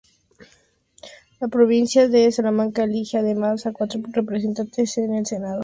[1.39, 5.59] La provincia de Salamanca elige además a cuatro representantes en el Senado.